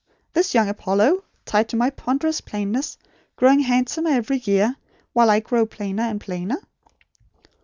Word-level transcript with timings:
This 0.33 0.55
young 0.55 0.67
Apollo, 0.67 1.23
tied 1.45 1.69
to 1.69 1.75
my 1.75 1.91
ponderous 1.91 2.41
plainness; 2.41 2.97
growing 3.35 3.59
handsomer 3.59 4.09
every 4.09 4.37
year, 4.39 4.75
while 5.13 5.29
I 5.29 5.41
grow 5.41 5.59
older 5.59 5.77
and 6.01 6.19
plainer?' 6.19 6.57